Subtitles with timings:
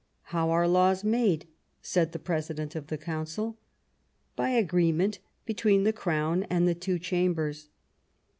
[0.33, 1.45] "How are laws made?"
[1.93, 3.59] said the President of the Council."
[4.35, 7.69] By agreement between the Crown and the two Chambers.